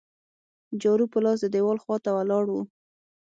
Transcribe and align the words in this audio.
جارو 0.81 1.05
په 1.13 1.19
لاس 1.23 1.37
د 1.41 1.47
دیوال 1.53 1.77
خوا 1.83 1.97
ته 2.03 2.09
ولاړ 2.17 2.43
وو. 2.53 2.61